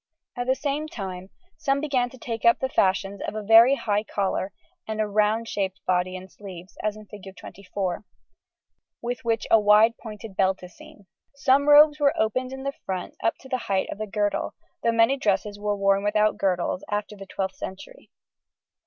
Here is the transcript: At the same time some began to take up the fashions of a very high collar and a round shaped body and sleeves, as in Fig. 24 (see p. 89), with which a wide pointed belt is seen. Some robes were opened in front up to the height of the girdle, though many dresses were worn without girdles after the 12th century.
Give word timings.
At 0.35 0.47
the 0.47 0.55
same 0.55 0.87
time 0.87 1.29
some 1.59 1.79
began 1.79 2.09
to 2.09 2.17
take 2.17 2.43
up 2.43 2.57
the 2.57 2.69
fashions 2.69 3.21
of 3.27 3.35
a 3.35 3.43
very 3.43 3.75
high 3.75 4.03
collar 4.03 4.51
and 4.87 4.99
a 4.99 5.05
round 5.05 5.47
shaped 5.47 5.79
body 5.85 6.15
and 6.17 6.31
sleeves, 6.31 6.75
as 6.81 6.95
in 6.97 7.05
Fig. 7.05 7.25
24 7.37 7.53
(see 7.53 7.61
p. 7.61 8.01
89), 8.01 8.03
with 9.03 9.19
which 9.23 9.45
a 9.51 9.59
wide 9.59 9.95
pointed 10.01 10.35
belt 10.35 10.63
is 10.63 10.75
seen. 10.75 11.05
Some 11.35 11.69
robes 11.69 11.99
were 11.99 12.19
opened 12.19 12.51
in 12.51 12.65
front 12.83 13.13
up 13.23 13.35
to 13.41 13.47
the 13.47 13.59
height 13.69 13.89
of 13.91 13.99
the 13.99 14.07
girdle, 14.07 14.55
though 14.81 14.91
many 14.91 15.17
dresses 15.17 15.59
were 15.59 15.77
worn 15.77 16.03
without 16.03 16.35
girdles 16.35 16.83
after 16.89 17.15
the 17.15 17.27
12th 17.27 17.53
century. 17.53 18.09